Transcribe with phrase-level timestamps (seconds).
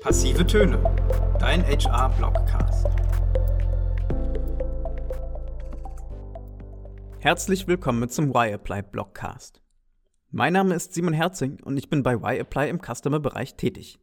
[0.00, 0.82] Passive Töne,
[1.38, 2.86] dein HR-Blogcast.
[7.18, 9.60] Herzlich willkommen zum Y-Apply Blogcast.
[10.30, 14.00] Mein Name ist Simon Herzing und ich bin bei Y-Apply im Customer-Bereich tätig.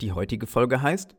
[0.00, 1.14] Die heutige Folge heißt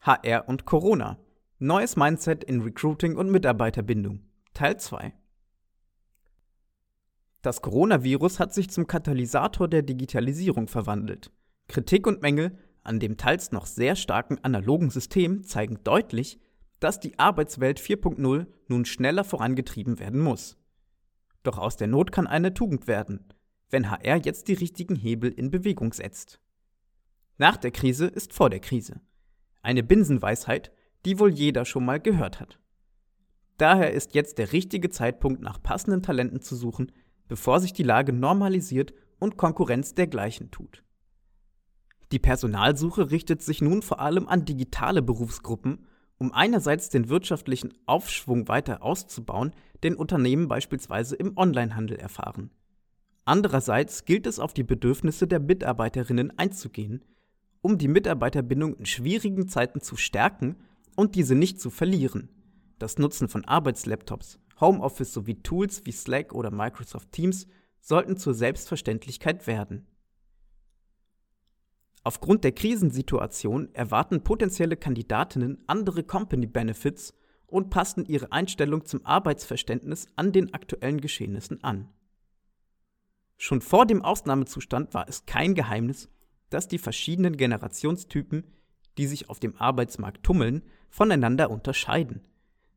[0.00, 1.16] HR und Corona.
[1.60, 4.24] Neues Mindset in Recruiting und Mitarbeiterbindung.
[4.54, 5.12] Teil 2.
[7.42, 11.30] Das Coronavirus hat sich zum Katalysator der Digitalisierung verwandelt.
[11.68, 16.40] Kritik und Mängel an dem teils noch sehr starken analogen System zeigen deutlich,
[16.80, 20.56] dass die Arbeitswelt 4.0 nun schneller vorangetrieben werden muss.
[21.42, 23.32] Doch aus der Not kann eine Tugend werden,
[23.70, 26.40] wenn HR jetzt die richtigen Hebel in Bewegung setzt.
[27.38, 29.00] Nach der Krise ist vor der Krise.
[29.62, 30.72] Eine Binsenweisheit,
[31.04, 32.58] die wohl jeder schon mal gehört hat.
[33.58, 36.92] Daher ist jetzt der richtige Zeitpunkt, nach passenden Talenten zu suchen,
[37.28, 40.84] bevor sich die Lage normalisiert und Konkurrenz dergleichen tut.
[42.12, 45.86] Die Personalsuche richtet sich nun vor allem an digitale Berufsgruppen,
[46.18, 52.50] um einerseits den wirtschaftlichen Aufschwung weiter auszubauen, den Unternehmen beispielsweise im Onlinehandel erfahren.
[53.24, 57.04] Andererseits gilt es auf die Bedürfnisse der Mitarbeiterinnen einzugehen,
[57.60, 60.56] um die Mitarbeiterbindung in schwierigen Zeiten zu stärken
[60.94, 62.28] und diese nicht zu verlieren.
[62.78, 67.48] Das Nutzen von Arbeitslaptops, Homeoffice sowie Tools wie Slack oder Microsoft Teams
[67.80, 69.86] sollten zur Selbstverständlichkeit werden.
[72.06, 77.12] Aufgrund der Krisensituation erwarten potenzielle Kandidatinnen andere Company Benefits
[77.48, 81.88] und passen ihre Einstellung zum Arbeitsverständnis an den aktuellen Geschehnissen an.
[83.36, 86.08] Schon vor dem Ausnahmezustand war es kein Geheimnis,
[86.48, 88.44] dass die verschiedenen Generationstypen,
[88.98, 92.20] die sich auf dem Arbeitsmarkt tummeln, voneinander unterscheiden.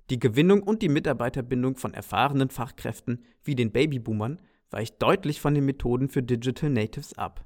[0.09, 4.41] Die Gewinnung und die Mitarbeiterbindung von erfahrenen Fachkräften wie den Babyboomern
[4.72, 7.45] weicht deutlich von den Methoden für Digital Natives ab.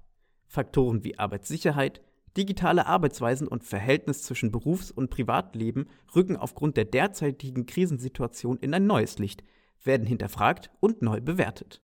[0.53, 1.99] Faktoren wie Arbeitssicherheit,
[2.37, 8.85] digitale Arbeitsweisen und Verhältnis zwischen Berufs- und Privatleben rücken aufgrund der derzeitigen Krisensituation in ein
[8.85, 9.43] neues Licht,
[9.83, 11.81] werden hinterfragt und neu bewertet.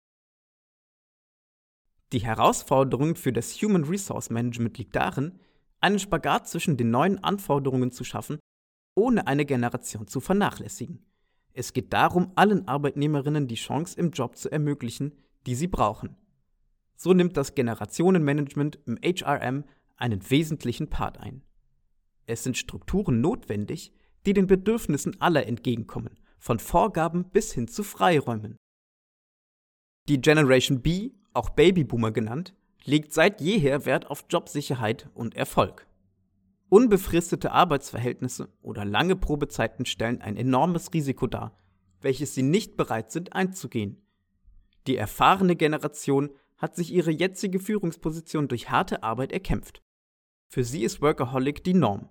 [2.15, 5.38] Die Herausforderung für das Human Resource Management liegt darin,
[5.81, 8.38] einen Spagat zwischen den neuen Anforderungen zu schaffen,
[8.94, 11.05] ohne eine Generation zu vernachlässigen.
[11.53, 15.12] Es geht darum, allen Arbeitnehmerinnen die Chance im Job zu ermöglichen,
[15.47, 16.17] die sie brauchen.
[16.97, 19.65] So nimmt das Generationenmanagement im HRM
[19.97, 21.43] einen wesentlichen Part ein.
[22.27, 23.93] Es sind Strukturen notwendig,
[24.27, 28.56] die den Bedürfnissen aller entgegenkommen, von Vorgaben bis hin zu Freiräumen.
[30.09, 35.87] Die Generation B, auch Babyboomer genannt, legt seit jeher Wert auf Jobsicherheit und Erfolg.
[36.69, 41.56] Unbefristete Arbeitsverhältnisse oder lange Probezeiten stellen ein enormes Risiko dar,
[42.00, 44.03] welches sie nicht bereit sind einzugehen.
[44.87, 46.31] Die erfahrene Generation
[46.64, 49.82] hat sich ihre jetzige Führungsposition durch harte Arbeit erkämpft.
[50.48, 52.08] Für sie ist Workaholic die Norm.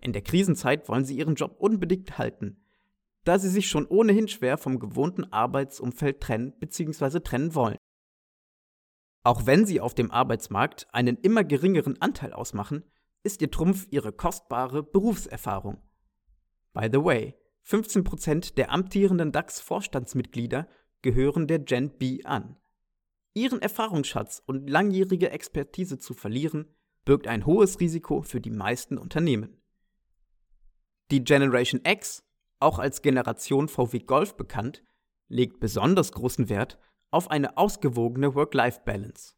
[0.00, 2.60] In der Krisenzeit wollen sie ihren Job unbedingt halten,
[3.22, 7.20] da sie sich schon ohnehin schwer vom gewohnten Arbeitsumfeld trennen bzw.
[7.20, 7.76] trennen wollen.
[9.22, 12.82] Auch wenn sie auf dem Arbeitsmarkt einen immer geringeren Anteil ausmachen,
[13.22, 15.80] ist ihr Trumpf ihre kostbare Berufserfahrung.
[16.72, 20.66] By the way, 15% der amtierenden DAX-Vorstandsmitglieder
[21.00, 22.56] gehören der Gen B an.
[23.34, 26.72] Ihren Erfahrungsschatz und langjährige Expertise zu verlieren,
[27.04, 29.60] birgt ein hohes Risiko für die meisten Unternehmen.
[31.10, 32.24] Die Generation X,
[32.60, 34.84] auch als Generation VW Golf bekannt,
[35.28, 36.78] legt besonders großen Wert
[37.10, 39.34] auf eine ausgewogene Work-Life-Balance.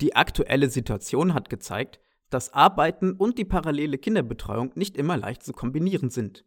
[0.00, 1.98] Die aktuelle Situation hat gezeigt,
[2.30, 6.44] dass Arbeiten und die parallele Kinderbetreuung nicht immer leicht zu kombinieren sind.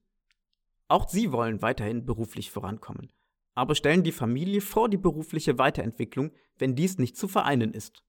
[0.88, 3.12] Auch sie wollen weiterhin beruflich vorankommen
[3.54, 8.04] aber stellen die Familie vor die berufliche Weiterentwicklung, wenn dies nicht zu vereinen ist.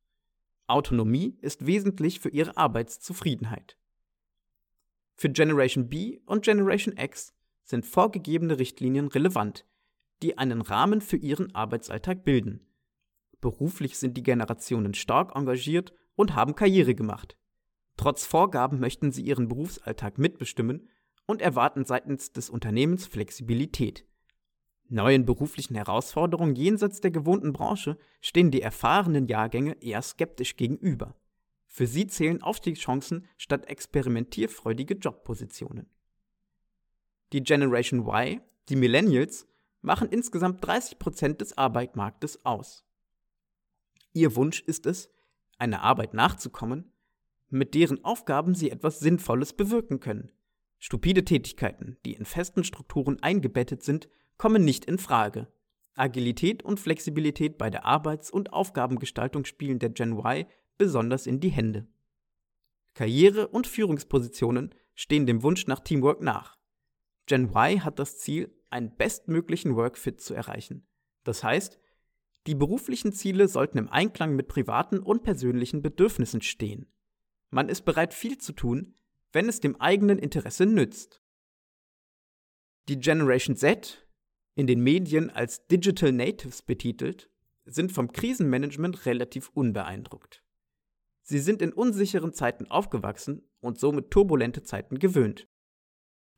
[0.66, 3.76] Autonomie ist wesentlich für ihre Arbeitszufriedenheit.
[5.16, 9.66] Für Generation B und Generation X sind vorgegebene Richtlinien relevant,
[10.22, 12.66] die einen Rahmen für ihren Arbeitsalltag bilden.
[13.40, 17.36] Beruflich sind die Generationen stark engagiert und haben Karriere gemacht.
[17.96, 20.88] Trotz Vorgaben möchten sie ihren Berufsalltag mitbestimmen
[21.26, 24.06] und erwarten seitens des Unternehmens Flexibilität.
[24.92, 31.16] Neuen beruflichen Herausforderungen jenseits der gewohnten Branche stehen die erfahrenen Jahrgänge eher skeptisch gegenüber.
[31.66, 35.88] Für sie zählen Aufstiegschancen statt experimentierfreudige Jobpositionen.
[37.32, 39.46] Die Generation Y, die Millennials,
[39.80, 42.84] machen insgesamt 30% des Arbeitsmarktes aus.
[44.12, 45.10] Ihr Wunsch ist es,
[45.56, 46.92] einer Arbeit nachzukommen,
[47.48, 50.30] mit deren Aufgaben sie etwas Sinnvolles bewirken können.
[50.78, 55.52] Stupide Tätigkeiten, die in festen Strukturen eingebettet sind, kommen nicht in Frage.
[55.94, 60.46] Agilität und Flexibilität bei der Arbeits- und Aufgabengestaltung spielen der Gen Y
[60.78, 61.86] besonders in die Hände.
[62.94, 66.58] Karriere und Führungspositionen stehen dem Wunsch nach Teamwork nach.
[67.26, 70.86] Gen Y hat das Ziel, einen bestmöglichen Workfit zu erreichen.
[71.24, 71.78] Das heißt,
[72.46, 76.90] die beruflichen Ziele sollten im Einklang mit privaten und persönlichen Bedürfnissen stehen.
[77.50, 78.94] Man ist bereit, viel zu tun,
[79.32, 81.22] wenn es dem eigenen Interesse nützt.
[82.88, 84.01] Die Generation Z,
[84.54, 87.30] in den Medien als Digital Natives betitelt,
[87.64, 90.42] sind vom Krisenmanagement relativ unbeeindruckt.
[91.22, 95.48] Sie sind in unsicheren Zeiten aufgewachsen und somit turbulente Zeiten gewöhnt.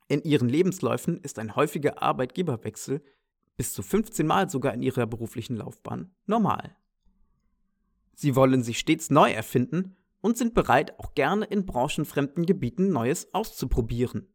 [0.07, 3.01] In ihren Lebensläufen ist ein häufiger Arbeitgeberwechsel
[3.57, 6.75] bis zu 15 Mal sogar in ihrer beruflichen Laufbahn normal.
[8.13, 13.33] Sie wollen sich stets neu erfinden und sind bereit, auch gerne in branchenfremden Gebieten Neues
[13.33, 14.27] auszuprobieren.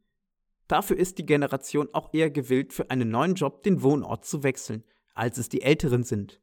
[0.70, 4.84] Dafür ist die Generation auch eher gewillt, für einen neuen Job den Wohnort zu wechseln,
[5.14, 6.40] als es die Älteren sind.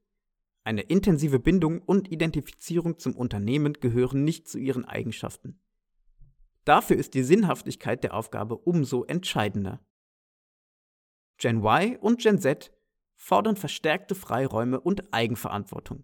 [0.65, 5.62] Eine intensive Bindung und Identifizierung zum Unternehmen gehören nicht zu ihren Eigenschaften.
[6.65, 9.79] Dafür ist die Sinnhaftigkeit der Aufgabe umso entscheidender.
[11.38, 12.73] Gen Y und Gen Z
[13.15, 16.03] fordern verstärkte Freiräume und Eigenverantwortung.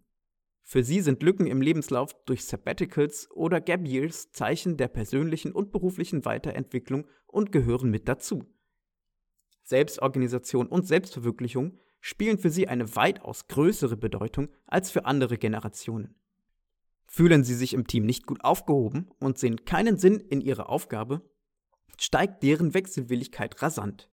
[0.64, 5.72] Für sie sind Lücken im Lebenslauf durch Sabbaticals oder Gap Years Zeichen der persönlichen und
[5.72, 8.46] beruflichen Weiterentwicklung und gehören mit dazu.
[9.64, 16.16] Selbstorganisation und Selbstverwirklichung spielen für sie eine weitaus größere Bedeutung als für andere Generationen.
[17.08, 21.22] Fühlen sie sich im Team nicht gut aufgehoben und sehen keinen Sinn in ihrer Aufgabe,
[22.00, 24.10] steigt deren Wechselwilligkeit rasant.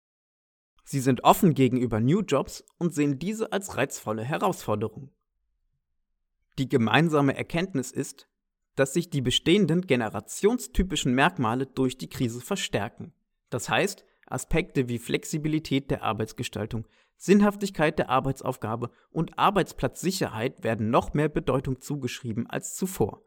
[0.85, 5.13] Sie sind offen gegenüber New Jobs und sehen diese als reizvolle Herausforderung.
[6.59, 8.29] Die gemeinsame Erkenntnis ist,
[8.75, 13.13] dass sich die bestehenden generationstypischen Merkmale durch die Krise verstärken.
[13.49, 21.29] Das heißt, Aspekte wie Flexibilität der Arbeitsgestaltung, Sinnhaftigkeit der Arbeitsaufgabe und Arbeitsplatzsicherheit werden noch mehr
[21.29, 23.23] Bedeutung zugeschrieben als zuvor.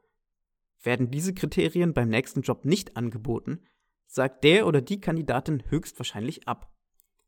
[0.84, 3.62] Werden diese Kriterien beim nächsten Job nicht angeboten,
[4.08, 6.72] sagt der oder die Kandidatin höchstwahrscheinlich ab.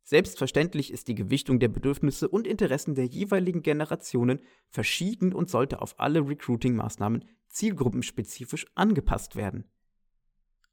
[0.03, 5.99] Selbstverständlich ist die Gewichtung der Bedürfnisse und Interessen der jeweiligen Generationen verschieden und sollte auf
[5.99, 9.65] alle Recruiting-Maßnahmen zielgruppenspezifisch angepasst werden.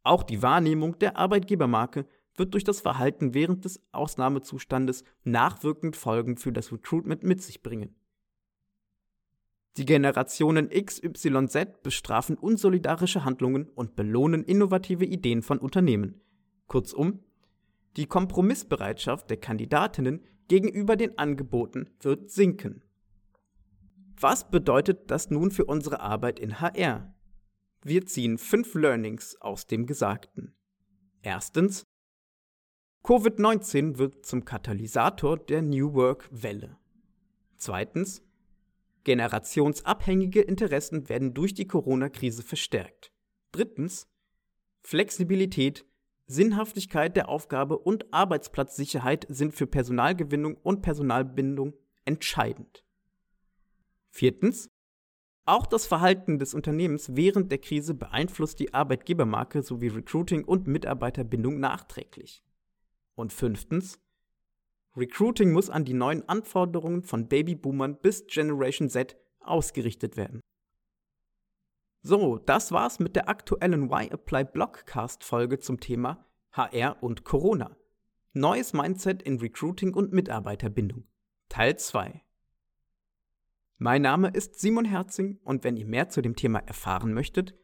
[0.03, 6.53] Auch die Wahrnehmung der Arbeitgebermarke wird durch das Verhalten während des Ausnahmezustandes nachwirkend Folgen für
[6.53, 7.94] das Recruitment mit sich bringen.
[9.76, 16.21] Die Generationen XYZ bestrafen unsolidarische Handlungen und belohnen innovative Ideen von Unternehmen.
[16.67, 17.21] Kurzum,
[17.96, 22.82] die Kompromissbereitschaft der Kandidatinnen gegenüber den Angeboten wird sinken.
[24.19, 27.14] Was bedeutet das nun für unsere Arbeit in HR?
[27.82, 30.54] Wir ziehen fünf Learnings aus dem Gesagten.
[31.22, 31.87] Erstens,
[33.02, 36.76] Covid-19 wird zum Katalysator der New Work-Welle.
[37.56, 38.22] Zweitens,
[39.04, 43.12] generationsabhängige Interessen werden durch die Corona-Krise verstärkt.
[43.52, 44.06] Drittens,
[44.82, 45.87] Flexibilität,
[46.31, 51.75] Sinnhaftigkeit der Aufgabe und Arbeitsplatzsicherheit sind für Personalgewinnung und Personalbindung
[52.05, 52.85] entscheidend.
[54.11, 54.71] Viertens,
[55.44, 61.59] auch das Verhalten des Unternehmens während der Krise beeinflusst die Arbeitgebermarke sowie Recruiting und Mitarbeiterbindung
[61.59, 62.44] nachträglich.
[63.17, 63.99] Und fünftens,
[64.97, 70.41] Recruiting muss an die neuen Anforderungen von Babyboomern bis Generation Z ausgerichtet werden.
[72.03, 77.76] So, das war's mit der aktuellen Why Apply Blogcast Folge zum Thema HR und Corona.
[78.33, 81.04] Neues Mindset in Recruiting und Mitarbeiterbindung.
[81.49, 82.25] Teil 2.
[83.78, 87.54] Mein Name ist Simon Herzing und wenn ihr mehr zu dem Thema erfahren möchtet,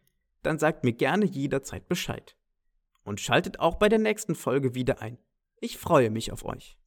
[0.42, 2.36] dann sagt mir gerne jederzeit Bescheid.
[3.02, 5.18] Und schaltet auch bei der nächsten Folge wieder ein.
[5.58, 6.78] Ich freue mich auf euch.